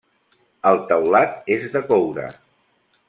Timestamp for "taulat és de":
0.91-1.83